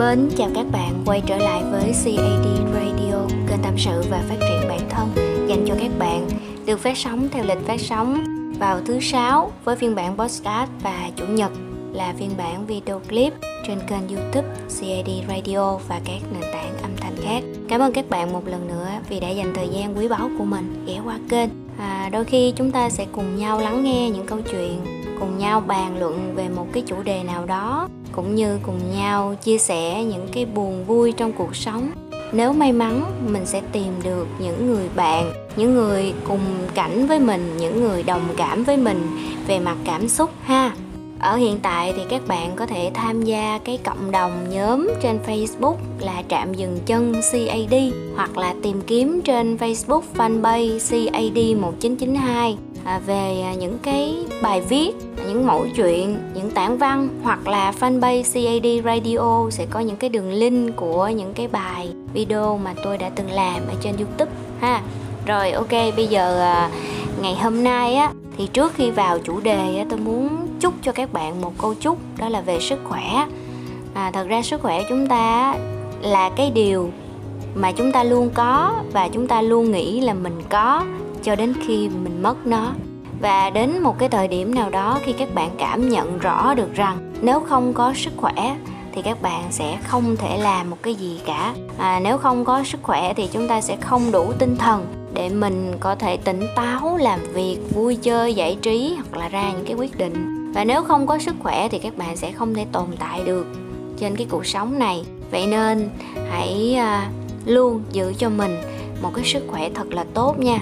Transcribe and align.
Mến 0.00 0.28
chào 0.36 0.50
các 0.54 0.66
bạn 0.72 1.02
quay 1.06 1.22
trở 1.26 1.36
lại 1.36 1.62
với 1.70 1.84
CAD 1.84 2.46
Radio, 2.74 3.14
kênh 3.48 3.62
tâm 3.62 3.74
sự 3.78 4.04
và 4.10 4.22
phát 4.28 4.36
triển 4.40 4.68
bản 4.68 4.80
thân 4.90 5.08
dành 5.48 5.64
cho 5.68 5.74
các 5.80 5.90
bạn 5.98 6.28
được 6.66 6.78
phát 6.78 6.96
sóng 6.96 7.28
theo 7.32 7.44
lịch 7.44 7.66
phát 7.66 7.80
sóng 7.80 8.24
vào 8.58 8.80
thứ 8.86 9.00
sáu 9.00 9.52
với 9.64 9.76
phiên 9.76 9.94
bản 9.94 10.16
podcast 10.16 10.70
và 10.82 11.10
chủ 11.16 11.24
nhật 11.26 11.52
là 11.92 12.14
phiên 12.18 12.30
bản 12.36 12.66
video 12.66 13.00
clip 13.08 13.32
trên 13.66 13.78
kênh 13.88 14.08
YouTube 14.08 14.48
CAD 14.80 15.28
Radio 15.28 15.76
và 15.76 16.00
các 16.04 16.20
nền 16.32 16.42
tảng 16.52 16.78
âm 16.82 16.90
thanh 16.96 17.16
khác. 17.22 17.42
Cảm 17.68 17.80
ơn 17.80 17.92
các 17.92 18.10
bạn 18.10 18.32
một 18.32 18.46
lần 18.46 18.68
nữa 18.68 18.88
vì 19.08 19.20
đã 19.20 19.28
dành 19.28 19.54
thời 19.54 19.68
gian 19.68 19.98
quý 19.98 20.08
báu 20.08 20.30
của 20.38 20.44
mình 20.44 20.84
ghé 20.86 21.00
qua 21.04 21.18
kênh. 21.28 21.50
À, 21.78 22.08
đôi 22.12 22.24
khi 22.24 22.52
chúng 22.56 22.70
ta 22.70 22.90
sẽ 22.90 23.06
cùng 23.12 23.36
nhau 23.36 23.60
lắng 23.60 23.84
nghe 23.84 24.10
những 24.10 24.26
câu 24.26 24.38
chuyện, 24.50 24.80
cùng 25.20 25.38
nhau 25.38 25.60
bàn 25.60 25.98
luận 25.98 26.34
về 26.34 26.48
một 26.48 26.66
cái 26.72 26.82
chủ 26.86 27.02
đề 27.02 27.22
nào 27.22 27.46
đó 27.46 27.88
cũng 28.12 28.34
như 28.34 28.58
cùng 28.62 28.78
nhau 28.96 29.34
chia 29.42 29.58
sẻ 29.58 30.04
những 30.04 30.28
cái 30.32 30.46
buồn 30.46 30.84
vui 30.84 31.12
trong 31.12 31.32
cuộc 31.32 31.56
sống. 31.56 31.90
Nếu 32.32 32.52
may 32.52 32.72
mắn, 32.72 33.02
mình 33.32 33.46
sẽ 33.46 33.62
tìm 33.72 33.92
được 34.02 34.26
những 34.38 34.66
người 34.66 34.88
bạn, 34.96 35.32
những 35.56 35.74
người 35.74 36.14
cùng 36.28 36.40
cảnh 36.74 37.06
với 37.06 37.18
mình, 37.18 37.56
những 37.56 37.80
người 37.80 38.02
đồng 38.02 38.28
cảm 38.36 38.64
với 38.64 38.76
mình 38.76 39.06
về 39.46 39.58
mặt 39.58 39.76
cảm 39.84 40.08
xúc 40.08 40.30
ha. 40.42 40.72
Ở 41.20 41.36
hiện 41.36 41.58
tại 41.62 41.92
thì 41.96 42.02
các 42.10 42.22
bạn 42.28 42.56
có 42.56 42.66
thể 42.66 42.90
tham 42.94 43.22
gia 43.22 43.58
cái 43.64 43.78
cộng 43.84 44.10
đồng 44.10 44.46
nhóm 44.50 44.88
trên 45.02 45.18
Facebook 45.26 45.76
là 46.00 46.22
trạm 46.28 46.54
dừng 46.54 46.78
chân 46.86 47.12
CAD 47.32 47.74
hoặc 48.16 48.38
là 48.38 48.54
tìm 48.62 48.80
kiếm 48.86 49.20
trên 49.24 49.56
Facebook 49.56 50.02
fanpage 50.16 50.78
CAD 50.78 51.60
1992 51.60 52.56
à, 52.84 53.00
về 53.06 53.42
à, 53.42 53.54
những 53.54 53.78
cái 53.82 54.14
bài 54.42 54.60
viết 54.60 54.92
những 55.30 55.46
mẫu 55.46 55.66
chuyện 55.76 56.18
những 56.34 56.50
tản 56.50 56.78
văn 56.78 57.08
hoặc 57.22 57.48
là 57.48 57.72
fanpage 57.80 58.22
CAD 58.22 58.84
Radio 58.84 59.50
sẽ 59.50 59.66
có 59.70 59.80
những 59.80 59.96
cái 59.96 60.10
đường 60.10 60.32
link 60.32 60.76
của 60.76 61.08
những 61.08 61.34
cái 61.34 61.48
bài 61.48 61.88
video 62.12 62.58
mà 62.58 62.74
tôi 62.84 62.98
đã 62.98 63.10
từng 63.14 63.30
làm 63.30 63.62
ở 63.68 63.74
trên 63.80 63.96
YouTube 63.96 64.32
ha. 64.60 64.82
Rồi 65.26 65.50
ok 65.50 65.70
bây 65.96 66.06
giờ 66.06 66.40
à, 66.40 66.70
ngày 67.22 67.34
hôm 67.34 67.64
nay 67.64 67.94
á 67.94 68.12
thì 68.38 68.46
trước 68.46 68.74
khi 68.74 68.90
vào 68.90 69.18
chủ 69.18 69.40
đề 69.40 69.78
á, 69.78 69.84
tôi 69.90 69.98
muốn 69.98 70.28
chúc 70.60 70.74
cho 70.82 70.92
các 70.92 71.12
bạn 71.12 71.40
một 71.40 71.52
câu 71.58 71.74
chúc 71.74 71.98
đó 72.18 72.28
là 72.28 72.40
về 72.40 72.60
sức 72.60 72.78
khỏe. 72.84 73.26
À, 73.94 74.10
thật 74.10 74.26
ra 74.28 74.42
sức 74.42 74.62
khỏe 74.62 74.82
chúng 74.88 75.06
ta 75.06 75.54
là 76.02 76.30
cái 76.36 76.50
điều 76.50 76.90
mà 77.54 77.72
chúng 77.72 77.92
ta 77.92 78.04
luôn 78.04 78.30
có 78.34 78.82
và 78.92 79.08
chúng 79.08 79.26
ta 79.26 79.42
luôn 79.42 79.72
nghĩ 79.72 80.00
là 80.00 80.14
mình 80.14 80.40
có 80.48 80.84
cho 81.22 81.36
đến 81.36 81.54
khi 81.66 81.88
mình 81.88 82.22
mất 82.22 82.46
nó 82.46 82.72
và 83.20 83.50
đến 83.50 83.80
một 83.82 83.98
cái 83.98 84.08
thời 84.08 84.28
điểm 84.28 84.54
nào 84.54 84.70
đó 84.70 84.98
khi 85.04 85.12
các 85.12 85.34
bạn 85.34 85.50
cảm 85.58 85.88
nhận 85.88 86.18
rõ 86.18 86.54
được 86.54 86.74
rằng 86.74 87.12
nếu 87.22 87.40
không 87.40 87.72
có 87.72 87.92
sức 87.96 88.12
khỏe 88.16 88.56
thì 88.92 89.02
các 89.02 89.22
bạn 89.22 89.44
sẽ 89.50 89.78
không 89.84 90.16
thể 90.16 90.38
làm 90.38 90.70
một 90.70 90.76
cái 90.82 90.94
gì 90.94 91.20
cả. 91.26 91.54
À, 91.78 92.00
nếu 92.04 92.18
không 92.18 92.44
có 92.44 92.64
sức 92.64 92.80
khỏe 92.82 93.14
thì 93.14 93.28
chúng 93.32 93.48
ta 93.48 93.60
sẽ 93.60 93.76
không 93.76 94.12
đủ 94.12 94.32
tinh 94.38 94.56
thần 94.56 94.86
để 95.14 95.28
mình 95.28 95.72
có 95.80 95.94
thể 95.94 96.16
tỉnh 96.16 96.46
táo 96.56 96.96
làm 96.96 97.20
việc 97.32 97.58
vui 97.74 97.96
chơi 97.96 98.34
giải 98.34 98.58
trí 98.62 98.96
hoặc 98.96 99.20
là 99.20 99.28
ra 99.28 99.52
những 99.52 99.64
cái 99.64 99.74
quyết 99.74 99.98
định. 99.98 100.52
Và 100.54 100.64
nếu 100.64 100.82
không 100.82 101.06
có 101.06 101.18
sức 101.18 101.34
khỏe 101.42 101.68
thì 101.68 101.78
các 101.78 101.96
bạn 101.96 102.16
sẽ 102.16 102.32
không 102.32 102.54
thể 102.54 102.66
tồn 102.72 102.86
tại 102.98 103.22
được 103.24 103.46
trên 103.98 104.16
cái 104.16 104.26
cuộc 104.30 104.46
sống 104.46 104.78
này. 104.78 105.04
Vậy 105.30 105.46
nên 105.46 105.90
hãy 106.30 106.74
à, 106.74 107.10
luôn 107.46 107.82
giữ 107.92 108.12
cho 108.18 108.28
mình 108.28 108.56
một 109.02 109.10
cái 109.14 109.24
sức 109.24 109.44
khỏe 109.48 109.70
thật 109.74 109.92
là 109.92 110.04
tốt 110.14 110.38
nha 110.38 110.58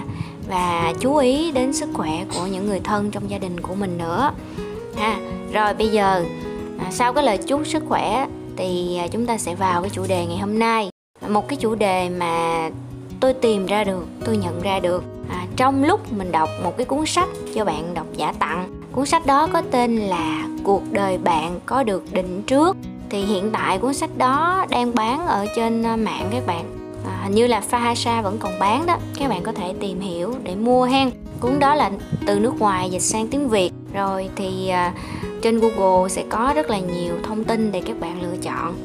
và 0.49 0.93
chú 0.99 1.15
ý 1.15 1.51
đến 1.51 1.73
sức 1.73 1.89
khỏe 1.93 2.25
của 2.35 2.47
những 2.47 2.67
người 2.67 2.79
thân 2.79 3.11
trong 3.11 3.29
gia 3.29 3.37
đình 3.37 3.59
của 3.59 3.75
mình 3.75 3.97
nữa. 3.97 4.31
Ha 4.95 5.19
rồi 5.53 5.73
bây 5.73 5.87
giờ 5.87 6.23
à, 6.79 6.91
sau 6.91 7.13
cái 7.13 7.23
lời 7.23 7.37
chúc 7.37 7.67
sức 7.67 7.83
khỏe 7.87 8.27
thì 8.57 8.97
à, 8.97 9.07
chúng 9.07 9.25
ta 9.25 9.37
sẽ 9.37 9.55
vào 9.55 9.81
cái 9.81 9.89
chủ 9.89 10.03
đề 10.07 10.25
ngày 10.25 10.37
hôm 10.37 10.59
nay. 10.59 10.89
Một 11.27 11.47
cái 11.47 11.57
chủ 11.57 11.75
đề 11.75 12.09
mà 12.09 12.69
tôi 13.19 13.33
tìm 13.33 13.65
ra 13.65 13.83
được 13.83 14.05
tôi 14.25 14.37
nhận 14.37 14.61
ra 14.61 14.79
được. 14.79 15.03
À, 15.29 15.45
trong 15.55 15.83
lúc 15.83 16.13
mình 16.13 16.31
đọc 16.31 16.49
một 16.63 16.77
cái 16.77 16.85
cuốn 16.85 17.05
sách 17.05 17.29
cho 17.55 17.65
bạn 17.65 17.93
đọc 17.93 18.05
giả 18.15 18.33
tặng 18.39 18.81
cuốn 18.91 19.05
sách 19.05 19.25
đó 19.25 19.47
có 19.53 19.61
tên 19.71 19.97
là 19.97 20.47
cuộc 20.63 20.81
đời 20.91 21.17
bạn 21.17 21.59
có 21.65 21.83
được 21.83 22.03
định 22.13 22.41
trước. 22.47 22.77
Thì 23.09 23.25
hiện 23.25 23.51
tại 23.51 23.77
cuốn 23.77 23.93
sách 23.93 24.17
đó 24.17 24.65
đang 24.69 24.95
bán 24.95 25.27
ở 25.27 25.45
trên 25.55 25.83
à, 25.83 25.95
mạng 25.95 26.27
các 26.31 26.47
bạn 26.47 26.78
à, 27.09 27.19
hình 27.23 27.35
như 27.35 27.47
là 27.47 27.61
Fahasa 27.71 28.21
vẫn 28.21 28.37
còn 28.39 28.59
bán 28.59 28.85
đó. 28.85 28.97
Các 29.19 29.29
bạn 29.29 29.43
có 29.43 29.51
thể 29.51 29.73
tìm 29.79 29.99
hiểu 29.99 30.33
để 30.43 30.55
mua 30.55 30.83
hen. 30.83 31.11
Cuốn 31.39 31.59
đó 31.59 31.75
là 31.75 31.91
từ 32.25 32.39
nước 32.39 32.59
ngoài 32.59 32.89
dịch 32.89 33.01
sang 33.01 33.27
tiếng 33.27 33.49
Việt. 33.49 33.71
Rồi 33.93 34.29
thì 34.35 34.69
à, 34.69 34.93
trên 35.41 35.59
Google 35.59 36.09
sẽ 36.09 36.23
có 36.29 36.53
rất 36.55 36.69
là 36.69 36.79
nhiều 36.79 37.13
thông 37.23 37.43
tin 37.43 37.71
để 37.71 37.81
các 37.85 37.99
bạn 37.99 38.21
lựa 38.21 38.37
chọn. 38.41 38.75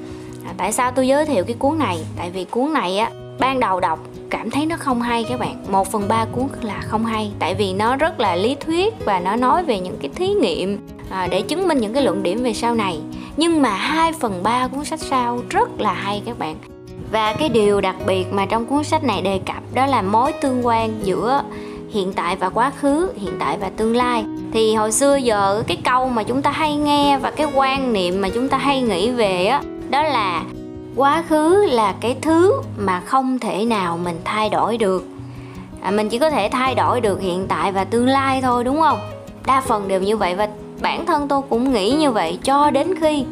À, 0.44 0.54
tại 0.56 0.72
sao 0.72 0.90
tôi 0.90 1.08
giới 1.08 1.26
thiệu 1.26 1.44
cái 1.44 1.56
cuốn 1.58 1.78
này? 1.78 2.04
Tại 2.16 2.30
vì 2.30 2.44
cuốn 2.44 2.72
này 2.72 2.98
á 2.98 3.10
ban 3.38 3.60
đầu 3.60 3.80
đọc 3.80 3.98
cảm 4.30 4.50
thấy 4.50 4.66
nó 4.66 4.76
không 4.76 5.02
hay 5.02 5.24
các 5.28 5.40
bạn. 5.40 5.64
Một 5.68 5.92
phần 5.92 6.08
ba 6.08 6.24
cuốn 6.32 6.48
là 6.62 6.80
không 6.80 7.06
hay. 7.06 7.32
Tại 7.38 7.54
vì 7.54 7.72
nó 7.72 7.96
rất 7.96 8.20
là 8.20 8.36
lý 8.36 8.54
thuyết 8.54 8.94
và 9.04 9.20
nó 9.20 9.36
nói 9.36 9.64
về 9.64 9.80
những 9.80 9.96
cái 10.00 10.10
thí 10.14 10.28
nghiệm 10.28 10.78
à, 11.10 11.26
để 11.30 11.42
chứng 11.42 11.68
minh 11.68 11.78
những 11.78 11.94
cái 11.94 12.02
luận 12.02 12.22
điểm 12.22 12.42
về 12.42 12.54
sau 12.54 12.74
này. 12.74 13.00
Nhưng 13.36 13.62
mà 13.62 13.70
hai 13.70 14.12
phần 14.12 14.42
ba 14.42 14.68
cuốn 14.68 14.84
sách 14.84 15.00
sau 15.00 15.40
rất 15.50 15.80
là 15.80 15.92
hay 15.92 16.22
các 16.26 16.38
bạn 16.38 16.56
và 17.14 17.32
cái 17.38 17.48
điều 17.48 17.80
đặc 17.80 17.96
biệt 18.06 18.32
mà 18.32 18.46
trong 18.46 18.66
cuốn 18.66 18.84
sách 18.84 19.04
này 19.04 19.22
đề 19.22 19.40
cập 19.46 19.62
đó 19.74 19.86
là 19.86 20.02
mối 20.02 20.32
tương 20.32 20.66
quan 20.66 21.00
giữa 21.02 21.42
hiện 21.90 22.12
tại 22.12 22.36
và 22.36 22.48
quá 22.48 22.72
khứ 22.80 23.12
hiện 23.16 23.32
tại 23.38 23.58
và 23.60 23.70
tương 23.76 23.96
lai. 23.96 24.24
Thì 24.52 24.74
hồi 24.74 24.92
xưa 24.92 25.16
giờ 25.16 25.62
cái 25.66 25.76
câu 25.84 26.08
mà 26.08 26.22
chúng 26.22 26.42
ta 26.42 26.50
hay 26.50 26.76
nghe 26.76 27.18
và 27.18 27.30
cái 27.30 27.46
quan 27.54 27.92
niệm 27.92 28.20
mà 28.20 28.28
chúng 28.28 28.48
ta 28.48 28.58
hay 28.58 28.82
nghĩ 28.82 29.10
về 29.10 29.46
á 29.46 29.62
đó 29.90 30.02
là 30.02 30.44
quá 30.96 31.22
khứ 31.28 31.66
là 31.66 31.94
cái 32.00 32.16
thứ 32.22 32.62
mà 32.78 33.00
không 33.00 33.38
thể 33.38 33.64
nào 33.64 33.98
mình 33.98 34.20
thay 34.24 34.48
đổi 34.48 34.76
được. 34.76 35.06
À, 35.80 35.90
mình 35.90 36.08
chỉ 36.08 36.18
có 36.18 36.30
thể 36.30 36.48
thay 36.52 36.74
đổi 36.74 37.00
được 37.00 37.20
hiện 37.20 37.46
tại 37.48 37.72
và 37.72 37.84
tương 37.84 38.08
lai 38.08 38.42
thôi 38.42 38.64
đúng 38.64 38.80
không? 38.80 38.98
Đa 39.46 39.60
phần 39.60 39.88
đều 39.88 40.00
như 40.00 40.16
vậy 40.16 40.34
và 40.34 40.48
bản 40.82 41.06
thân 41.06 41.28
tôi 41.28 41.42
cũng 41.48 41.72
nghĩ 41.72 41.90
như 41.92 42.10
vậy 42.10 42.38
cho 42.42 42.70
đến 42.70 42.94
khi 43.00 43.24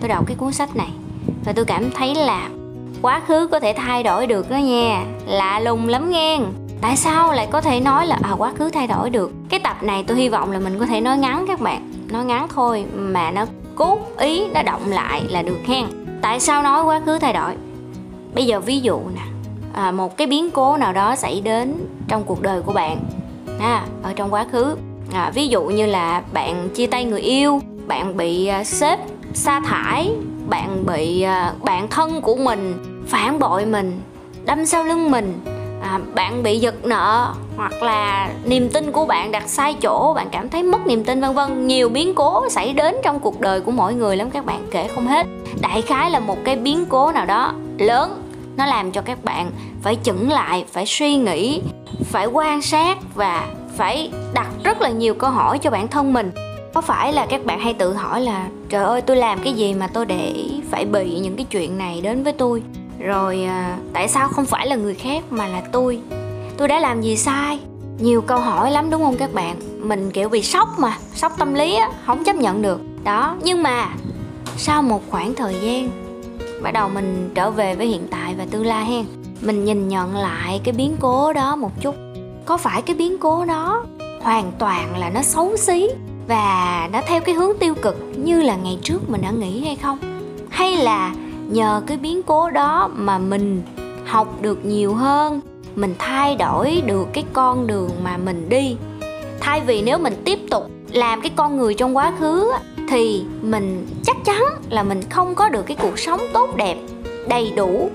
tôi 0.00 0.08
đọc 0.08 0.24
cái 0.26 0.36
cuốn 0.36 0.52
sách 0.52 0.76
này. 0.76 0.90
Và 1.44 1.52
tôi 1.52 1.64
cảm 1.64 1.90
thấy 1.90 2.14
là 2.14 2.48
quá 3.02 3.20
khứ 3.26 3.46
có 3.46 3.60
thể 3.60 3.72
thay 3.76 4.02
đổi 4.02 4.26
được 4.26 4.50
đó 4.50 4.56
nha. 4.56 5.04
Lạ 5.26 5.60
lùng 5.60 5.88
lắm 5.88 6.10
nghe 6.10 6.38
tại 6.80 6.96
sao 6.96 7.32
lại 7.32 7.48
có 7.50 7.60
thể 7.60 7.80
nói 7.80 8.06
là 8.06 8.18
à 8.22 8.32
quá 8.38 8.52
khứ 8.58 8.70
thay 8.70 8.86
đổi 8.86 9.10
được? 9.10 9.32
Cái 9.48 9.60
tập 9.60 9.76
này 9.82 10.04
tôi 10.06 10.16
hy 10.16 10.28
vọng 10.28 10.52
là 10.52 10.58
mình 10.58 10.78
có 10.78 10.86
thể 10.86 11.00
nói 11.00 11.18
ngắn 11.18 11.44
các 11.48 11.60
bạn. 11.60 11.92
Nói 12.12 12.24
ngắn 12.24 12.46
thôi 12.54 12.84
mà 12.94 13.30
nó 13.30 13.46
cốt 13.74 13.98
ý 14.18 14.46
nó 14.54 14.62
động 14.62 14.90
lại 14.90 15.22
là 15.28 15.42
được 15.42 15.58
hen. 15.66 15.86
Tại 16.22 16.40
sao 16.40 16.62
nói 16.62 16.84
quá 16.84 17.00
khứ 17.06 17.18
thay 17.18 17.32
đổi? 17.32 17.52
Bây 18.34 18.46
giờ 18.46 18.60
ví 18.60 18.80
dụ 18.80 19.00
nè 19.14 19.22
à, 19.74 19.90
một 19.90 20.16
cái 20.16 20.26
biến 20.26 20.50
cố 20.50 20.76
nào 20.76 20.92
đó 20.92 21.16
xảy 21.16 21.40
đến 21.40 21.74
trong 22.08 22.22
cuộc 22.24 22.42
đời 22.42 22.62
của 22.62 22.72
bạn 22.72 22.98
à, 23.60 23.86
ở 24.02 24.12
trong 24.16 24.32
quá 24.32 24.46
khứ. 24.52 24.76
À, 25.12 25.30
ví 25.34 25.48
dụ 25.48 25.62
như 25.62 25.86
là 25.86 26.22
bạn 26.32 26.68
chia 26.74 26.86
tay 26.86 27.04
người 27.04 27.20
yêu 27.20 27.60
bạn 27.86 28.16
bị 28.16 28.50
uh, 28.60 28.66
sếp 28.66 28.98
sa 29.34 29.60
thải 29.60 30.10
bạn 30.50 30.86
bị 30.86 31.22
à, 31.22 31.52
bạn 31.62 31.88
thân 31.88 32.20
của 32.20 32.36
mình 32.36 32.78
phản 33.08 33.38
bội 33.38 33.66
mình 33.66 34.00
đâm 34.44 34.66
sau 34.66 34.84
lưng 34.84 35.10
mình. 35.10 35.40
À, 35.82 35.98
bạn 36.14 36.42
bị 36.42 36.58
giật 36.58 36.84
nợ 36.84 37.34
hoặc 37.56 37.82
là 37.82 38.30
niềm 38.44 38.68
tin 38.68 38.92
của 38.92 39.06
bạn 39.06 39.32
đặt 39.32 39.48
sai 39.48 39.74
chỗ 39.74 40.14
bạn 40.14 40.28
cảm 40.32 40.48
thấy 40.48 40.62
mất 40.62 40.86
niềm 40.86 41.04
tin 41.04 41.20
vân 41.20 41.34
vân. 41.34 41.66
Nhiều 41.66 41.88
biến 41.88 42.14
cố 42.14 42.48
xảy 42.48 42.72
đến 42.72 42.96
trong 43.02 43.20
cuộc 43.20 43.40
đời 43.40 43.60
của 43.60 43.72
mỗi 43.72 43.94
người 43.94 44.16
lắm 44.16 44.30
các 44.30 44.44
bạn 44.44 44.66
kể 44.70 44.88
không 44.94 45.06
hết. 45.06 45.26
Đại 45.60 45.82
khái 45.82 46.10
là 46.10 46.20
một 46.20 46.38
cái 46.44 46.56
biến 46.56 46.86
cố 46.88 47.12
nào 47.12 47.26
đó 47.26 47.54
lớn 47.78 48.22
nó 48.56 48.66
làm 48.66 48.92
cho 48.92 49.00
các 49.00 49.24
bạn 49.24 49.50
phải 49.82 49.98
chững 50.02 50.30
lại 50.30 50.64
phải 50.72 50.86
suy 50.86 51.16
nghĩ 51.16 51.62
phải 52.04 52.26
quan 52.26 52.62
sát 52.62 52.98
và 53.14 53.46
phải 53.76 54.12
đặt 54.34 54.48
rất 54.64 54.80
là 54.80 54.88
nhiều 54.88 55.14
câu 55.14 55.30
hỏi 55.30 55.58
cho 55.58 55.70
bản 55.70 55.88
thân 55.88 56.12
mình 56.12 56.30
có 56.74 56.80
phải 56.80 57.12
là 57.12 57.26
các 57.26 57.44
bạn 57.44 57.60
hay 57.60 57.74
tự 57.74 57.92
hỏi 57.92 58.20
là 58.20 58.48
trời 58.68 58.84
ơi 58.84 59.00
tôi 59.00 59.16
làm 59.16 59.38
cái 59.44 59.52
gì 59.52 59.74
mà 59.74 59.86
tôi 59.86 60.06
để 60.06 60.34
phải 60.70 60.84
bị 60.84 61.18
những 61.20 61.36
cái 61.36 61.46
chuyện 61.50 61.78
này 61.78 62.00
đến 62.00 62.22
với 62.22 62.32
tôi? 62.32 62.62
Rồi 62.98 63.44
à, 63.44 63.78
tại 63.92 64.08
sao 64.08 64.28
không 64.28 64.44
phải 64.44 64.66
là 64.66 64.76
người 64.76 64.94
khác 64.94 65.24
mà 65.30 65.46
là 65.46 65.62
tôi? 65.72 66.00
Tôi 66.56 66.68
đã 66.68 66.80
làm 66.80 67.00
gì 67.00 67.16
sai? 67.16 67.58
Nhiều 67.98 68.20
câu 68.20 68.38
hỏi 68.38 68.70
lắm 68.70 68.90
đúng 68.90 69.02
không 69.02 69.16
các 69.16 69.34
bạn? 69.34 69.56
Mình 69.78 70.10
kiểu 70.10 70.28
bị 70.28 70.42
sốc 70.42 70.68
mà 70.78 70.96
sốc 71.14 71.32
tâm 71.38 71.54
lý 71.54 71.74
á 71.74 71.90
không 72.06 72.24
chấp 72.24 72.36
nhận 72.36 72.62
được. 72.62 72.80
Đó 73.04 73.36
nhưng 73.42 73.62
mà 73.62 73.88
sau 74.56 74.82
một 74.82 75.02
khoảng 75.10 75.34
thời 75.34 75.54
gian 75.60 75.90
bắt 76.62 76.70
đầu 76.70 76.88
mình 76.88 77.30
trở 77.34 77.50
về 77.50 77.74
với 77.74 77.86
hiện 77.86 78.08
tại 78.10 78.34
và 78.38 78.46
tương 78.50 78.66
lai 78.66 78.84
hen 78.84 79.04
mình 79.40 79.64
nhìn 79.64 79.88
nhận 79.88 80.16
lại 80.16 80.60
cái 80.64 80.74
biến 80.74 80.96
cố 81.00 81.32
đó 81.32 81.56
một 81.56 81.70
chút. 81.80 81.94
Có 82.44 82.56
phải 82.56 82.82
cái 82.82 82.96
biến 82.96 83.18
cố 83.18 83.44
đó 83.44 83.84
hoàn 84.22 84.52
toàn 84.58 84.98
là 84.98 85.10
nó 85.10 85.22
xấu 85.22 85.56
xí? 85.56 85.88
Và 86.28 86.88
nó 86.92 87.00
theo 87.06 87.20
cái 87.20 87.34
hướng 87.34 87.58
tiêu 87.58 87.74
cực 87.74 87.96
như 88.16 88.42
là 88.42 88.56
ngày 88.56 88.78
trước 88.82 89.10
mình 89.10 89.22
đã 89.22 89.30
nghĩ 89.30 89.64
hay 89.64 89.76
không? 89.76 89.98
Hay 90.48 90.76
là 90.76 91.14
nhờ 91.48 91.82
cái 91.86 91.96
biến 91.96 92.22
cố 92.22 92.50
đó 92.50 92.90
mà 92.96 93.18
mình 93.18 93.62
học 94.06 94.42
được 94.42 94.64
nhiều 94.64 94.94
hơn, 94.94 95.40
mình 95.74 95.94
thay 95.98 96.36
đổi 96.36 96.82
được 96.86 97.08
cái 97.12 97.24
con 97.32 97.66
đường 97.66 97.90
mà 98.04 98.16
mình 98.16 98.48
đi? 98.48 98.76
Thay 99.40 99.60
vì 99.60 99.82
nếu 99.82 99.98
mình 99.98 100.22
tiếp 100.24 100.38
tục 100.50 100.70
làm 100.92 101.20
cái 101.20 101.30
con 101.36 101.56
người 101.56 101.74
trong 101.74 101.96
quá 101.96 102.12
khứ 102.18 102.52
thì 102.88 103.24
mình 103.42 103.86
chắc 104.02 104.16
chắn 104.24 104.42
là 104.70 104.82
mình 104.82 105.02
không 105.10 105.34
có 105.34 105.48
được 105.48 105.62
cái 105.62 105.76
cuộc 105.82 105.98
sống 105.98 106.20
tốt 106.32 106.56
đẹp, 106.56 106.76
đầy 107.28 107.52
đủ, 107.56 107.90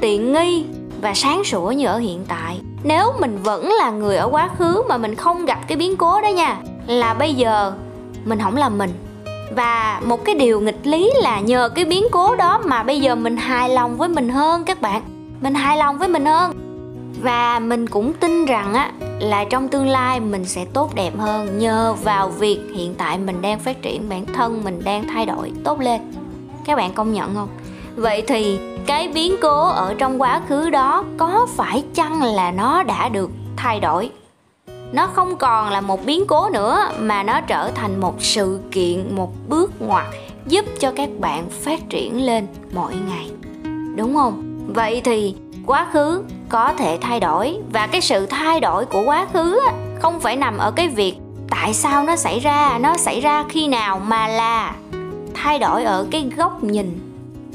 tiện 0.00 0.32
nghi 0.32 0.64
và 1.02 1.14
sáng 1.14 1.44
sủa 1.44 1.70
như 1.70 1.86
ở 1.86 1.98
hiện 1.98 2.24
tại. 2.28 2.60
Nếu 2.84 3.12
mình 3.20 3.38
vẫn 3.42 3.72
là 3.78 3.90
người 3.90 4.16
ở 4.16 4.28
quá 4.30 4.50
khứ 4.58 4.82
mà 4.88 4.98
mình 4.98 5.14
không 5.14 5.46
gặp 5.46 5.58
cái 5.68 5.76
biến 5.76 5.96
cố 5.96 6.20
đó 6.20 6.28
nha 6.28 6.60
là 6.90 7.14
bây 7.14 7.34
giờ 7.34 7.72
mình 8.24 8.38
không 8.42 8.56
là 8.56 8.68
mình. 8.68 8.90
Và 9.56 10.00
một 10.04 10.24
cái 10.24 10.34
điều 10.34 10.60
nghịch 10.60 10.86
lý 10.86 11.12
là 11.22 11.40
nhờ 11.40 11.68
cái 11.68 11.84
biến 11.84 12.04
cố 12.10 12.36
đó 12.36 12.60
mà 12.64 12.82
bây 12.82 13.00
giờ 13.00 13.14
mình 13.14 13.36
hài 13.36 13.68
lòng 13.68 13.96
với 13.96 14.08
mình 14.08 14.28
hơn 14.28 14.64
các 14.64 14.80
bạn. 14.80 15.02
Mình 15.40 15.54
hài 15.54 15.76
lòng 15.76 15.98
với 15.98 16.08
mình 16.08 16.26
hơn. 16.26 16.52
Và 17.22 17.58
mình 17.58 17.86
cũng 17.86 18.12
tin 18.12 18.44
rằng 18.44 18.74
á, 18.74 18.92
là 19.20 19.44
trong 19.44 19.68
tương 19.68 19.88
lai 19.88 20.20
mình 20.20 20.44
sẽ 20.44 20.64
tốt 20.64 20.94
đẹp 20.94 21.12
hơn 21.18 21.58
nhờ 21.58 21.94
vào 22.02 22.28
việc 22.28 22.60
hiện 22.74 22.94
tại 22.94 23.18
mình 23.18 23.42
đang 23.42 23.58
phát 23.58 23.82
triển, 23.82 24.08
bản 24.08 24.26
thân 24.26 24.64
mình 24.64 24.80
đang 24.84 25.08
thay 25.08 25.26
đổi 25.26 25.52
tốt 25.64 25.80
lên. 25.80 26.00
Các 26.64 26.76
bạn 26.76 26.94
công 26.94 27.12
nhận 27.12 27.34
không? 27.34 27.48
Vậy 27.96 28.22
thì 28.26 28.58
cái 28.86 29.08
biến 29.08 29.36
cố 29.42 29.68
ở 29.68 29.94
trong 29.98 30.22
quá 30.22 30.40
khứ 30.48 30.70
đó 30.70 31.04
có 31.18 31.46
phải 31.56 31.84
chăng 31.94 32.22
là 32.22 32.50
nó 32.52 32.82
đã 32.82 33.08
được 33.08 33.30
thay 33.56 33.80
đổi? 33.80 34.10
Nó 34.92 35.06
không 35.06 35.36
còn 35.36 35.70
là 35.70 35.80
một 35.80 36.06
biến 36.06 36.24
cố 36.26 36.48
nữa, 36.48 36.90
mà 36.98 37.22
nó 37.22 37.40
trở 37.40 37.70
thành 37.70 38.00
một 38.00 38.14
sự 38.18 38.60
kiện, 38.70 39.16
một 39.16 39.32
bước 39.48 39.72
ngoặt 39.80 40.06
giúp 40.46 40.64
cho 40.78 40.92
các 40.96 41.08
bạn 41.18 41.50
phát 41.50 41.88
triển 41.88 42.26
lên 42.26 42.46
mỗi 42.72 42.92
ngày. 43.08 43.30
Đúng 43.96 44.14
không? 44.14 44.42
Vậy 44.74 45.00
thì 45.04 45.34
quá 45.66 45.86
khứ 45.92 46.22
có 46.48 46.72
thể 46.72 46.98
thay 47.00 47.20
đổi, 47.20 47.56
và 47.72 47.86
cái 47.86 48.00
sự 48.00 48.26
thay 48.26 48.60
đổi 48.60 48.84
của 48.84 49.02
quá 49.04 49.26
khứ 49.32 49.60
không 50.00 50.20
phải 50.20 50.36
nằm 50.36 50.58
ở 50.58 50.70
cái 50.70 50.88
việc 50.88 51.14
tại 51.50 51.74
sao 51.74 52.04
nó 52.04 52.16
xảy 52.16 52.40
ra, 52.40 52.78
nó 52.78 52.96
xảy 52.96 53.20
ra 53.20 53.44
khi 53.48 53.68
nào, 53.68 53.98
mà 53.98 54.28
là 54.28 54.74
thay 55.34 55.58
đổi 55.58 55.84
ở 55.84 56.06
cái 56.10 56.30
góc 56.36 56.64
nhìn 56.64 56.98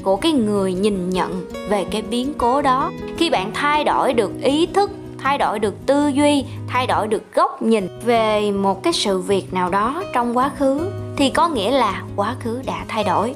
của 0.02 0.16
cái 0.16 0.32
người 0.32 0.74
nhìn 0.74 1.10
nhận 1.10 1.44
về 1.68 1.84
cái 1.90 2.02
biến 2.02 2.32
cố 2.38 2.62
đó. 2.62 2.90
Khi 3.16 3.30
bạn 3.30 3.50
thay 3.54 3.84
đổi 3.84 4.12
được 4.12 4.32
ý 4.42 4.66
thức 4.66 4.90
thay 5.18 5.38
đổi 5.38 5.58
được 5.58 5.86
tư 5.86 6.08
duy, 6.08 6.44
thay 6.68 6.86
đổi 6.86 7.08
được 7.08 7.34
góc 7.34 7.62
nhìn 7.62 7.88
về 8.04 8.50
một 8.50 8.82
cái 8.82 8.92
sự 8.92 9.18
việc 9.18 9.54
nào 9.54 9.70
đó 9.70 10.02
trong 10.12 10.36
quá 10.36 10.50
khứ 10.58 10.90
thì 11.16 11.30
có 11.30 11.48
nghĩa 11.48 11.70
là 11.70 12.02
quá 12.16 12.34
khứ 12.40 12.62
đã 12.66 12.84
thay 12.88 13.04
đổi. 13.04 13.34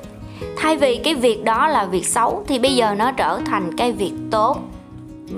Thay 0.56 0.76
vì 0.76 0.96
cái 0.96 1.14
việc 1.14 1.44
đó 1.44 1.68
là 1.68 1.84
việc 1.84 2.06
xấu 2.06 2.44
thì 2.46 2.58
bây 2.58 2.76
giờ 2.76 2.94
nó 2.94 3.12
trở 3.12 3.38
thành 3.46 3.76
cái 3.76 3.92
việc 3.92 4.12
tốt. 4.30 4.58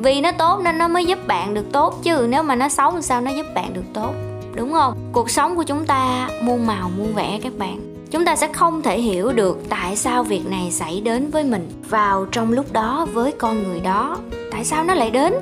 Vì 0.03 0.21
nó 0.21 0.33
tốt 0.33 0.61
nên 0.65 0.79
nó 0.79 0.89
mới 0.89 1.05
giúp 1.05 1.27
bạn 1.27 1.55
được 1.55 1.73
tốt 1.73 2.03
chứ, 2.03 2.27
nếu 2.29 2.43
mà 2.43 2.55
nó 2.55 2.69
xấu 2.69 2.91
thì 2.91 3.03
sao 3.03 3.21
nó 3.21 3.31
giúp 3.31 3.47
bạn 3.55 3.75
được 3.75 3.85
tốt, 3.94 4.11
đúng 4.55 4.73
không? 4.73 4.94
Cuộc 5.12 5.31
sống 5.31 5.56
của 5.56 5.62
chúng 5.62 5.87
ta 5.87 6.29
muôn 6.43 6.67
màu 6.67 6.91
muôn 6.99 7.15
vẻ 7.15 7.39
các 7.43 7.53
bạn. 7.59 7.81
Chúng 8.11 8.25
ta 8.25 8.37
sẽ 8.37 8.49
không 8.53 8.83
thể 8.83 9.00
hiểu 9.00 9.33
được 9.33 9.59
tại 9.69 9.97
sao 9.97 10.23
việc 10.23 10.47
này 10.47 10.71
xảy 10.71 11.00
đến 11.00 11.31
với 11.31 11.44
mình 11.44 11.71
vào 11.89 12.27
trong 12.33 12.53
lúc 12.53 12.73
đó 12.73 13.06
với 13.12 13.33
con 13.33 13.62
người 13.62 13.81
đó. 13.81 14.17
Tại 14.53 14.65
sao 14.65 14.85
nó 14.85 14.94
lại 14.94 15.11
đến? 15.11 15.35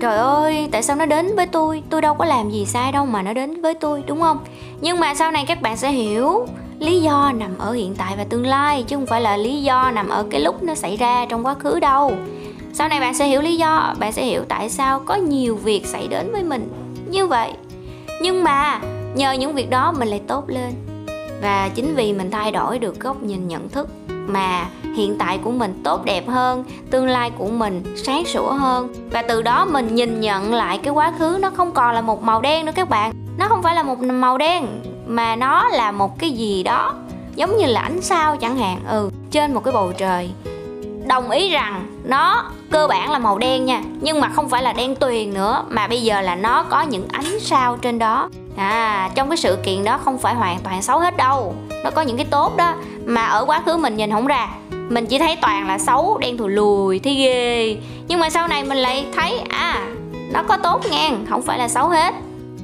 Trời 0.00 0.16
ơi, 0.16 0.68
tại 0.72 0.82
sao 0.82 0.96
nó 0.96 1.06
đến 1.06 1.36
với 1.36 1.46
tôi? 1.46 1.82
Tôi 1.90 2.00
đâu 2.00 2.14
có 2.14 2.24
làm 2.24 2.50
gì 2.50 2.66
sai 2.66 2.92
đâu 2.92 3.06
mà 3.06 3.22
nó 3.22 3.32
đến 3.32 3.62
với 3.62 3.74
tôi, 3.74 4.02
đúng 4.06 4.20
không? 4.20 4.38
Nhưng 4.80 5.00
mà 5.00 5.14
sau 5.14 5.30
này 5.30 5.44
các 5.48 5.62
bạn 5.62 5.76
sẽ 5.76 5.90
hiểu 5.90 6.46
lý 6.78 7.00
do 7.00 7.32
nằm 7.34 7.58
ở 7.58 7.72
hiện 7.72 7.94
tại 7.94 8.14
và 8.16 8.24
tương 8.24 8.46
lai, 8.46 8.84
chứ 8.88 8.96
không 8.96 9.06
phải 9.06 9.20
là 9.20 9.36
lý 9.36 9.62
do 9.62 9.90
nằm 9.90 10.08
ở 10.08 10.26
cái 10.30 10.40
lúc 10.40 10.62
nó 10.62 10.74
xảy 10.74 10.96
ra 10.96 11.26
trong 11.28 11.46
quá 11.46 11.54
khứ 11.54 11.80
đâu. 11.80 12.12
Sau 12.72 12.88
này 12.88 13.00
bạn 13.00 13.14
sẽ 13.14 13.26
hiểu 13.26 13.40
lý 13.40 13.56
do, 13.56 13.94
bạn 13.98 14.12
sẽ 14.12 14.24
hiểu 14.24 14.42
tại 14.48 14.70
sao 14.70 15.00
có 15.00 15.14
nhiều 15.14 15.56
việc 15.56 15.86
xảy 15.86 16.08
đến 16.08 16.32
với 16.32 16.42
mình 16.42 16.68
như 17.10 17.26
vậy. 17.26 17.52
Nhưng 18.20 18.44
mà 18.44 18.80
nhờ 19.14 19.32
những 19.32 19.52
việc 19.52 19.70
đó 19.70 19.92
mình 19.98 20.08
lại 20.08 20.20
tốt 20.26 20.44
lên. 20.48 20.72
Và 21.42 21.70
chính 21.74 21.94
vì 21.94 22.12
mình 22.12 22.30
thay 22.30 22.52
đổi 22.52 22.78
được 22.78 23.00
góc 23.00 23.22
nhìn 23.22 23.48
nhận 23.48 23.68
thức 23.68 23.88
mà 24.26 24.66
hiện 24.96 25.16
tại 25.18 25.38
của 25.44 25.50
mình 25.50 25.80
tốt 25.84 26.04
đẹp 26.04 26.28
hơn, 26.28 26.64
tương 26.90 27.06
lai 27.06 27.30
của 27.38 27.48
mình 27.48 27.82
sáng 27.96 28.24
sủa 28.24 28.52
hơn. 28.52 28.94
Và 29.10 29.22
từ 29.22 29.42
đó 29.42 29.64
mình 29.64 29.94
nhìn 29.94 30.20
nhận 30.20 30.54
lại 30.54 30.78
cái 30.78 30.92
quá 30.92 31.12
khứ 31.18 31.38
nó 31.40 31.50
không 31.50 31.72
còn 31.72 31.94
là 31.94 32.00
một 32.00 32.22
màu 32.22 32.40
đen 32.40 32.66
nữa 32.66 32.72
các 32.74 32.88
bạn. 32.88 33.12
Nó 33.38 33.48
không 33.48 33.62
phải 33.62 33.74
là 33.74 33.82
một 33.82 34.02
màu 34.02 34.38
đen, 34.38 34.66
mà 35.06 35.36
nó 35.36 35.68
là 35.68 35.92
một 35.92 36.18
cái 36.18 36.30
gì 36.30 36.62
đó, 36.62 36.94
giống 37.34 37.58
như 37.58 37.66
là 37.66 37.80
ánh 37.80 38.02
sao 38.02 38.36
chẳng 38.36 38.56
hạn 38.56 38.78
ừ 38.88 39.10
trên 39.30 39.54
một 39.54 39.64
cái 39.64 39.74
bầu 39.74 39.92
trời. 39.98 40.30
Đồng 41.06 41.30
ý 41.30 41.50
rằng 41.50 41.86
nó 42.04 42.44
cơ 42.70 42.86
bản 42.86 43.10
là 43.10 43.18
màu 43.18 43.38
đen 43.38 43.64
nha, 43.64 43.82
nhưng 44.00 44.20
mà 44.20 44.28
không 44.28 44.48
phải 44.48 44.62
là 44.62 44.72
đen 44.72 44.94
tuyền 44.94 45.34
nữa, 45.34 45.64
mà 45.68 45.86
bây 45.86 46.02
giờ 46.02 46.20
là 46.20 46.34
nó 46.34 46.62
có 46.62 46.82
những 46.82 47.08
ánh 47.12 47.40
sao 47.40 47.76
trên 47.76 47.98
đó. 47.98 48.28
À 48.56 49.10
trong 49.14 49.28
cái 49.30 49.36
sự 49.36 49.58
kiện 49.64 49.84
đó 49.84 49.98
không 50.04 50.18
phải 50.18 50.34
hoàn 50.34 50.58
toàn 50.58 50.82
xấu 50.82 50.98
hết 50.98 51.16
đâu, 51.16 51.54
nó 51.84 51.90
có 51.90 52.02
những 52.02 52.16
cái 52.16 52.26
tốt 52.30 52.56
đó, 52.56 52.74
mà 53.04 53.24
ở 53.24 53.44
quá 53.44 53.62
khứ 53.66 53.76
mình 53.76 53.96
nhìn 53.96 54.10
không 54.10 54.26
ra. 54.26 54.48
Mình 54.70 55.06
chỉ 55.06 55.18
thấy 55.18 55.36
toàn 55.42 55.68
là 55.68 55.78
xấu, 55.78 56.18
đen 56.18 56.36
thù 56.36 56.48
lùi 56.48 56.98
thi 56.98 57.14
ghê. 57.14 57.76
Nhưng 58.08 58.20
mà 58.20 58.30
sau 58.30 58.48
này 58.48 58.64
mình 58.64 58.78
lại 58.78 59.06
thấy 59.16 59.38
à 59.48 59.86
nó 60.32 60.42
có 60.42 60.56
tốt 60.56 60.80
ngang, 60.90 61.26
không 61.30 61.42
phải 61.42 61.58
là 61.58 61.68
xấu 61.68 61.88
hết. 61.88 62.14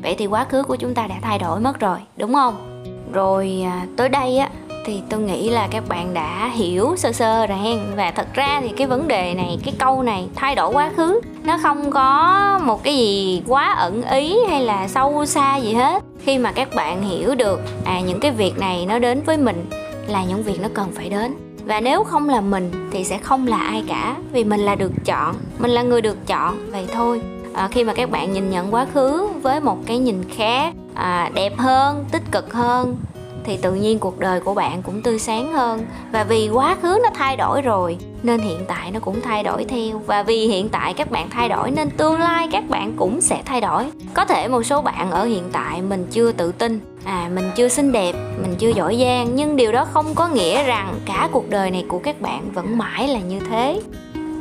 Vậy 0.02 0.14
thì 0.19 0.26
quá 0.26 0.44
khứ 0.44 0.62
của 0.62 0.76
chúng 0.76 0.94
ta 0.94 1.06
đã 1.06 1.14
thay 1.22 1.38
đổi 1.38 1.60
mất 1.60 1.81
rồi, 1.81 1.98
đúng 2.16 2.34
không? 2.34 2.82
Rồi 3.12 3.62
à, 3.64 3.87
tới 3.96 4.08
đây 4.08 4.38
á 4.38 4.48
thì 4.84 5.02
tôi 5.08 5.20
nghĩ 5.20 5.50
là 5.50 5.68
các 5.70 5.84
bạn 5.88 6.14
đã 6.14 6.50
hiểu 6.54 6.94
sơ 6.96 7.12
sơ 7.12 7.46
rồi 7.46 7.58
hen 7.58 7.78
và 7.96 8.10
thật 8.10 8.26
ra 8.34 8.60
thì 8.60 8.68
cái 8.68 8.86
vấn 8.86 9.08
đề 9.08 9.34
này 9.34 9.58
cái 9.64 9.74
câu 9.78 10.02
này 10.02 10.28
thay 10.34 10.54
đổi 10.54 10.72
quá 10.72 10.90
khứ. 10.96 11.20
Nó 11.44 11.58
không 11.62 11.90
có 11.90 12.60
một 12.64 12.84
cái 12.84 12.96
gì 12.96 13.42
quá 13.46 13.72
ẩn 13.72 14.02
ý 14.02 14.36
hay 14.48 14.62
là 14.62 14.88
sâu 14.88 15.26
xa 15.26 15.56
gì 15.56 15.72
hết. 15.72 16.02
Khi 16.24 16.38
mà 16.38 16.52
các 16.52 16.74
bạn 16.74 17.02
hiểu 17.02 17.34
được 17.34 17.60
à 17.84 18.00
những 18.00 18.20
cái 18.20 18.30
việc 18.30 18.58
này 18.58 18.86
nó 18.86 18.98
đến 18.98 19.22
với 19.26 19.36
mình 19.36 19.66
là 20.06 20.24
những 20.24 20.42
việc 20.42 20.60
nó 20.60 20.68
cần 20.74 20.92
phải 20.94 21.08
đến. 21.08 21.34
Và 21.64 21.80
nếu 21.80 22.04
không 22.04 22.28
là 22.28 22.40
mình 22.40 22.88
thì 22.92 23.04
sẽ 23.04 23.18
không 23.18 23.46
là 23.46 23.58
ai 23.58 23.84
cả. 23.88 24.16
Vì 24.32 24.44
mình 24.44 24.60
là 24.60 24.74
được 24.74 24.92
chọn 25.04 25.34
mình 25.58 25.70
là 25.70 25.82
người 25.82 26.00
được 26.00 26.26
chọn 26.26 26.70
vậy 26.70 26.86
thôi. 26.92 27.20
À, 27.54 27.68
khi 27.72 27.84
mà 27.84 27.94
các 27.94 28.10
bạn 28.10 28.32
nhìn 28.32 28.50
nhận 28.50 28.74
quá 28.74 28.86
khứ 28.94 29.28
với 29.42 29.60
một 29.60 29.78
cái 29.86 29.98
nhìn 29.98 30.24
khác 30.36 30.74
à, 30.94 31.30
đẹp 31.34 31.58
hơn 31.58 32.04
tích 32.12 32.22
cực 32.32 32.52
hơn 32.52 32.96
thì 33.44 33.56
tự 33.56 33.75
nhiên 33.75 33.98
cuộc 33.98 34.19
đời 34.19 34.40
của 34.40 34.54
bạn 34.54 34.82
cũng 34.82 35.02
tươi 35.02 35.19
sáng 35.19 35.52
hơn 35.52 35.87
và 36.12 36.25
vì 36.25 36.48
quá 36.48 36.76
khứ 36.82 36.98
nó 37.02 37.08
thay 37.14 37.37
đổi 37.37 37.62
rồi, 37.62 37.98
nên 38.22 38.40
hiện 38.40 38.64
tại 38.69 38.90
nó 38.90 39.00
cũng 39.00 39.20
thay 39.20 39.42
đổi 39.42 39.64
theo. 39.64 40.02
Và 40.06 40.22
vì 40.22 40.46
hiện 40.46 40.69
tại 40.69 40.94
các 40.94 41.10
bạn 41.10 41.31
thay 41.31 41.48
đổi 41.48 41.70
nên 41.70 41.90
tương 41.90 42.20
lai 42.20 42.48
các 42.52 42.69
bạn 42.69 42.92
cũng 42.96 43.20
sẽ 43.20 43.42
thay 43.44 43.60
đổi. 43.60 43.84
Có 44.14 44.25
thể 44.25 44.48
một 44.48 44.62
số 44.62 44.82
bạn 44.82 45.10
ở 45.10 45.25
hiện 45.25 45.44
tại 45.52 45.82
mình 45.82 46.06
chưa 46.10 46.32
tự 46.32 46.52
tin 46.52 46.81
à 47.04 47.31
mình 47.34 47.50
chưa 47.56 47.69
xinh 47.69 47.92
đẹp, 47.92 48.12
mình 48.42 48.54
chưa 48.58 48.69
giỏi 48.69 48.98
giang, 49.00 49.37
nhưng 49.37 49.56
điều 49.56 49.72
đó 49.72 49.87
không 49.92 50.14
có 50.14 50.28
nghĩa 50.28 50.64
rằng 50.64 50.94
cả 51.06 51.28
cuộc 51.32 51.50
đời 51.50 51.70
này 51.70 51.84
của 51.88 51.98
các 51.98 52.20
bạn 52.20 52.50
vẫn 52.54 52.78
mãi 52.78 53.08
là 53.08 53.19
như 53.19 53.40
thế. 53.50 53.81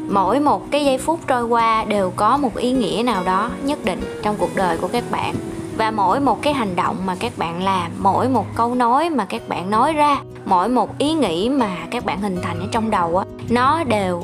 Mỗi 0.10 0.40
một 0.40 0.72
cái 0.72 0.86
giây 0.86 0.98
phút 0.98 1.20
trôi 1.28 1.44
qua 1.44 1.84
đều 1.84 2.12
có 2.16 2.38
một 2.38 2.56
ý 2.56 2.72
nghĩa 2.72 3.02
nào 3.06 3.24
đó 3.24 3.50
nhất 3.64 3.86
định 3.86 4.00
trong 4.24 4.36
cuộc 4.40 4.56
đời 4.56 4.78
của 4.78 4.88
các 4.88 5.04
bạn 5.12 5.36
và 5.80 5.92
mỗi 5.92 6.20
một 6.20 6.42
cái 6.42 6.54
hành 6.54 6.76
động 6.76 6.96
mà 7.06 7.16
các 7.20 7.38
bạn 7.38 7.64
làm, 7.64 7.92
mỗi 8.00 8.30
một 8.30 8.46
câu 8.56 8.76
nói 8.76 9.10
mà 9.10 9.26
các 9.26 9.50
bạn 9.50 9.70
nói 9.70 9.94
ra, 9.94 10.18
mỗi 10.46 10.70
một 10.70 10.98
ý 10.98 11.14
nghĩ 11.14 11.50
mà 11.50 11.78
các 11.92 12.06
bạn 12.06 12.22
hình 12.22 12.38
thành 12.42 12.60
ở 12.60 12.66
trong 12.72 12.92
đầu 12.92 13.18
á, 13.18 13.26
nó 13.50 13.84
đều 13.84 14.24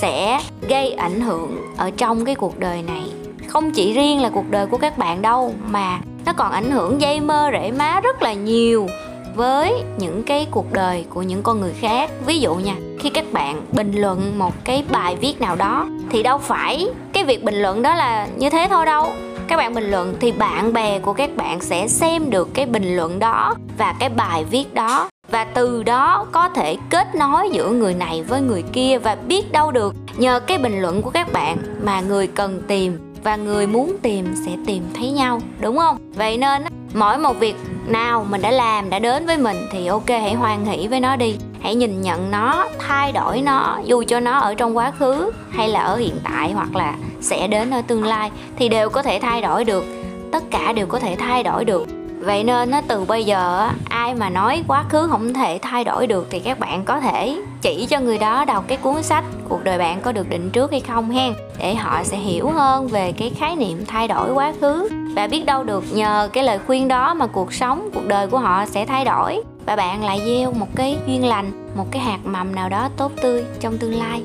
sẽ 0.00 0.40
gây 0.68 0.92
ảnh 0.92 1.20
hưởng 1.20 1.58
ở 1.76 1.90
trong 1.96 2.24
cái 2.24 2.34
cuộc 2.34 2.58
đời 2.58 2.82
này. 2.82 3.02
Không 3.48 3.70
chỉ 3.70 3.92
riêng 3.92 4.22
là 4.22 4.30
cuộc 4.30 4.50
đời 4.50 4.66
của 4.66 4.78
các 4.78 4.98
bạn 4.98 5.22
đâu, 5.22 5.54
mà 5.68 5.98
nó 6.24 6.32
còn 6.32 6.52
ảnh 6.52 6.70
hưởng 6.70 7.00
dây 7.00 7.20
mơ, 7.20 7.50
rễ 7.52 7.70
má 7.70 8.00
rất 8.00 8.22
là 8.22 8.32
nhiều 8.32 8.86
với 9.34 9.72
những 9.98 10.22
cái 10.22 10.46
cuộc 10.50 10.72
đời 10.72 11.04
của 11.10 11.22
những 11.22 11.42
con 11.42 11.60
người 11.60 11.74
khác. 11.80 12.10
Ví 12.26 12.40
dụ 12.40 12.54
nha, 12.54 12.74
khi 13.00 13.10
các 13.10 13.24
bạn 13.32 13.62
bình 13.72 13.92
luận 13.92 14.38
một 14.38 14.52
cái 14.64 14.84
bài 14.90 15.16
viết 15.16 15.40
nào 15.40 15.56
đó, 15.56 15.86
thì 16.10 16.22
đâu 16.22 16.38
phải 16.38 16.88
cái 17.12 17.24
việc 17.24 17.44
bình 17.44 17.62
luận 17.62 17.82
đó 17.82 17.94
là 17.94 18.28
như 18.36 18.50
thế 18.50 18.66
thôi 18.70 18.86
đâu 18.86 19.06
các 19.48 19.56
bạn 19.56 19.74
bình 19.74 19.90
luận 19.90 20.16
thì 20.20 20.32
bạn 20.32 20.72
bè 20.72 20.98
của 20.98 21.12
các 21.12 21.30
bạn 21.36 21.60
sẽ 21.60 21.88
xem 21.88 22.30
được 22.30 22.48
cái 22.54 22.66
bình 22.66 22.96
luận 22.96 23.18
đó 23.18 23.54
và 23.78 23.94
cái 24.00 24.08
bài 24.08 24.44
viết 24.44 24.74
đó. 24.74 25.08
Và 25.30 25.44
từ 25.44 25.82
đó 25.82 26.26
có 26.32 26.48
thể 26.48 26.76
kết 26.90 27.14
nối 27.14 27.50
giữa 27.50 27.70
người 27.70 27.94
này 27.94 28.22
với 28.22 28.40
người 28.40 28.62
kia 28.72 28.98
và 28.98 29.14
biết 29.14 29.52
đâu 29.52 29.70
được 29.70 29.94
nhờ 30.16 30.40
cái 30.40 30.58
bình 30.58 30.82
luận 30.82 31.02
của 31.02 31.10
các 31.10 31.32
bạn 31.32 31.56
mà 31.82 32.00
người 32.00 32.26
cần 32.26 32.62
tìm 32.68 32.98
và 33.24 33.36
người 33.36 33.66
muốn 33.66 33.96
tìm 34.02 34.34
sẽ 34.46 34.52
tìm 34.66 34.82
thấy 34.94 35.10
nhau, 35.10 35.40
đúng 35.60 35.78
không? 35.78 35.96
Vậy 36.14 36.36
nên 36.36 36.62
mỗi 36.94 37.18
một 37.18 37.38
việc 37.40 37.56
nào 37.86 38.26
mình 38.30 38.42
đã 38.42 38.50
làm, 38.50 38.90
đã 38.90 38.98
đến 38.98 39.26
với 39.26 39.38
mình 39.38 39.56
thì 39.72 39.86
ok, 39.86 40.08
hãy 40.08 40.34
hoan 40.34 40.64
hỷ 40.64 40.88
với 40.88 41.00
nó 41.00 41.16
đi 41.16 41.36
hãy 41.66 41.74
nhìn 41.74 42.00
nhận 42.02 42.30
nó, 42.30 42.68
thay 42.78 43.12
đổi 43.12 43.40
nó, 43.40 43.78
dù 43.84 44.04
cho 44.08 44.20
nó 44.20 44.38
ở 44.38 44.54
trong 44.54 44.76
quá 44.76 44.92
khứ 44.98 45.30
hay 45.50 45.68
là 45.68 45.80
ở 45.80 45.96
hiện 45.96 46.16
tại 46.24 46.52
hoặc 46.52 46.76
là 46.76 46.94
sẽ 47.20 47.46
đến 47.46 47.70
ở 47.70 47.82
tương 47.82 48.04
lai 48.04 48.30
thì 48.56 48.68
đều 48.68 48.88
có 48.88 49.02
thể 49.02 49.18
thay 49.22 49.42
đổi 49.42 49.64
được. 49.64 49.84
Tất 50.32 50.44
cả 50.50 50.72
đều 50.72 50.86
có 50.86 50.98
thể 50.98 51.16
thay 51.18 51.42
đổi 51.42 51.64
được. 51.64 51.86
Vậy 52.20 52.44
nên 52.44 52.70
nó 52.70 52.80
từ 52.88 53.04
bây 53.04 53.24
giờ 53.24 53.68
ai 53.88 54.14
mà 54.14 54.30
nói 54.30 54.64
quá 54.68 54.84
khứ 54.88 55.08
không 55.10 55.34
thể 55.34 55.58
thay 55.62 55.84
đổi 55.84 56.06
được 56.06 56.26
thì 56.30 56.40
các 56.40 56.58
bạn 56.58 56.84
có 56.84 57.00
thể 57.00 57.36
chỉ 57.62 57.86
cho 57.90 58.00
người 58.00 58.18
đó 58.18 58.44
đọc 58.44 58.64
cái 58.68 58.78
cuốn 58.78 59.02
sách 59.02 59.24
cuộc 59.48 59.64
đời 59.64 59.78
bạn 59.78 60.00
có 60.00 60.12
được 60.12 60.28
định 60.30 60.50
trước 60.50 60.70
hay 60.70 60.80
không 60.80 61.10
hen, 61.10 61.34
để 61.58 61.74
họ 61.74 62.04
sẽ 62.04 62.16
hiểu 62.16 62.50
hơn 62.50 62.88
về 62.88 63.12
cái 63.12 63.32
khái 63.38 63.56
niệm 63.56 63.84
thay 63.86 64.08
đổi 64.08 64.32
quá 64.32 64.52
khứ. 64.60 64.88
Và 65.16 65.26
biết 65.26 65.46
đâu 65.46 65.64
được 65.64 65.84
nhờ 65.92 66.28
cái 66.32 66.44
lời 66.44 66.58
khuyên 66.66 66.88
đó 66.88 67.14
mà 67.14 67.26
cuộc 67.26 67.52
sống, 67.52 67.90
cuộc 67.94 68.06
đời 68.06 68.26
của 68.26 68.38
họ 68.38 68.66
sẽ 68.66 68.86
thay 68.86 69.04
đổi 69.04 69.42
và 69.66 69.76
bạn 69.76 70.04
lại 70.04 70.22
gieo 70.26 70.52
một 70.52 70.68
cái 70.76 70.98
duyên 71.06 71.24
lành 71.24 71.52
một 71.76 71.86
cái 71.90 72.02
hạt 72.02 72.18
mầm 72.24 72.54
nào 72.54 72.68
đó 72.68 72.88
tốt 72.96 73.12
tươi 73.22 73.44
trong 73.60 73.78
tương 73.78 73.94
lai. 73.94 74.22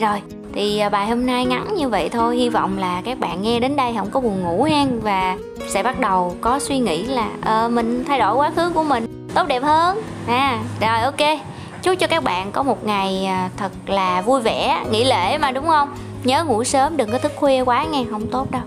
Rồi 0.00 0.22
thì 0.54 0.78
à, 0.78 0.88
bài 0.88 1.06
hôm 1.06 1.26
nay 1.26 1.46
ngắn 1.46 1.74
như 1.76 1.88
vậy 1.88 2.08
thôi 2.08 2.36
hy 2.36 2.48
vọng 2.48 2.78
là 2.78 3.02
các 3.04 3.18
bạn 3.18 3.42
nghe 3.42 3.60
đến 3.60 3.76
đây 3.76 3.94
không 3.98 4.10
có 4.10 4.20
buồn 4.20 4.42
ngủ 4.42 4.62
hen 4.62 5.00
và 5.00 5.36
sẽ 5.68 5.82
bắt 5.82 6.00
đầu 6.00 6.36
có 6.40 6.58
suy 6.58 6.78
nghĩ 6.78 7.04
là 7.04 7.28
uh, 7.66 7.72
mình 7.72 8.04
thay 8.04 8.18
đổi 8.18 8.34
quá 8.34 8.50
khứ 8.56 8.70
của 8.70 8.82
mình 8.82 9.28
tốt 9.34 9.48
đẹp 9.48 9.62
hơn. 9.62 10.02
À 10.26 10.58
rồi 10.80 11.00
ok. 11.00 11.38
Chúc 11.82 11.98
cho 11.98 12.06
các 12.06 12.24
bạn 12.24 12.52
có 12.52 12.62
một 12.62 12.84
ngày 12.84 13.26
à, 13.26 13.50
thật 13.56 13.72
là 13.86 14.22
vui 14.22 14.40
vẻ 14.40 14.84
nghỉ 14.90 15.04
lễ 15.04 15.38
mà 15.38 15.50
đúng 15.50 15.66
không? 15.66 15.94
Nhớ 16.24 16.44
ngủ 16.44 16.64
sớm 16.64 16.96
đừng 16.96 17.10
có 17.12 17.18
thức 17.18 17.32
khuya 17.36 17.60
quá 17.60 17.84
nghe 17.84 18.04
không 18.10 18.26
tốt 18.30 18.50
đâu. 18.50 18.62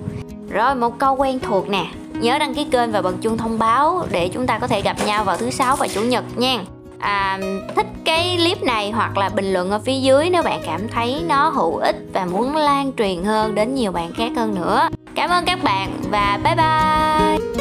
Rồi 0.50 0.75
một 0.75 1.00
câu 1.00 1.15
quen 1.15 1.39
thuộc 1.39 1.70
nè 1.70 1.86
nhớ 2.22 2.38
đăng 2.39 2.53
ký 2.53 2.65
kênh 2.72 2.91
và 2.91 3.01
bật 3.01 3.15
chuông 3.22 3.38
thông 3.38 3.60
báo 3.60 4.07
để 4.12 4.29
chúng 4.34 4.48
ta 4.48 4.60
có 4.60 4.67
thể 4.67 4.81
gặp 4.81 4.98
nhau 5.05 5.24
vào 5.24 5.38
thứ 5.38 5.50
sáu 5.50 5.75
và 5.75 5.88
chủ 5.88 6.01
nhật 6.01 6.24
nha. 6.36 6.60
À, 7.00 7.39
thích 7.75 7.88
cái 8.05 8.36
clip 8.38 8.63
này 8.63 8.91
hoặc 8.91 9.17
là 9.17 9.29
bình 9.29 9.53
luận 9.53 9.72
ở 9.72 9.79
phía 9.79 10.00
dưới 10.00 10.29
nếu 10.29 10.43
bạn 10.43 10.62
cảm 10.65 10.88
thấy 10.88 11.24
nó 11.27 11.50
hữu 11.50 11.75
ích 11.75 11.95
và 12.13 12.25
muốn 12.25 12.55
lan 12.55 12.91
truyền 12.98 13.24
hơn 13.24 13.55
đến 13.55 13.75
nhiều 13.75 13.91
bạn 13.91 14.13
khác 14.13 14.31
hơn 14.36 14.55
nữa. 14.55 14.89
Cảm 15.15 15.29
ơn 15.29 15.45
các 15.45 15.63
bạn 15.63 15.98
và 16.12 16.39
bye 16.43 16.55
bye. 16.55 17.55